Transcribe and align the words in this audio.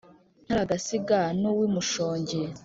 ntaragasiga 0.45 1.19
n’uw’i 1.39 1.67
mushongi 1.75 2.39